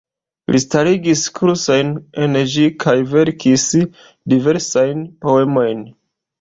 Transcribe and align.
Li 0.53 0.61
starigis 0.61 1.21
kursojn 1.35 1.91
en 2.25 2.39
ĝi, 2.55 2.65
kaj 2.85 2.97
verkis 3.13 3.69
diversajn 4.35 5.07
poemojn. 5.27 5.89